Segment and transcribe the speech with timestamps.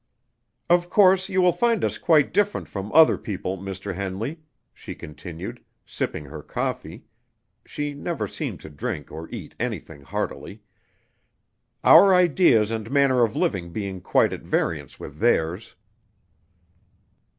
[0.67, 3.93] "Of course, you will find us quite different from other people, Mr.
[3.93, 4.39] Henley,"
[4.73, 7.05] she continued, sipping her coffee
[7.67, 10.63] (she never seemed to drink or eat anything heartily);
[11.83, 15.75] "our ideas and manner of living being quite at variance with theirs."